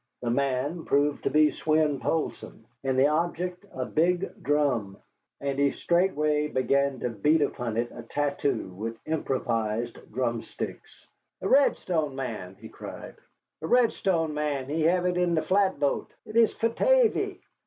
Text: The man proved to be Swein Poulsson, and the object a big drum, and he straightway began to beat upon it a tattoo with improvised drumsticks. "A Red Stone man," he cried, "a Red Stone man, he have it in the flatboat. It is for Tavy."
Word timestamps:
The 0.23 0.31
man 0.31 0.83
proved 0.85 1.21
to 1.25 1.29
be 1.29 1.51
Swein 1.51 1.99
Poulsson, 2.01 2.65
and 2.83 2.97
the 2.97 3.05
object 3.05 3.65
a 3.71 3.85
big 3.85 4.41
drum, 4.43 4.97
and 5.39 5.59
he 5.59 5.69
straightway 5.69 6.47
began 6.47 6.99
to 7.01 7.11
beat 7.11 7.43
upon 7.43 7.77
it 7.77 7.91
a 7.91 8.01
tattoo 8.01 8.69
with 8.69 8.97
improvised 9.05 9.99
drumsticks. 10.11 11.05
"A 11.43 11.47
Red 11.47 11.77
Stone 11.77 12.15
man," 12.15 12.55
he 12.59 12.67
cried, 12.67 13.13
"a 13.61 13.67
Red 13.67 13.91
Stone 13.91 14.33
man, 14.33 14.65
he 14.65 14.81
have 14.85 15.05
it 15.05 15.17
in 15.17 15.35
the 15.35 15.43
flatboat. 15.43 16.09
It 16.25 16.35
is 16.35 16.51
for 16.55 16.69
Tavy." 16.69 17.39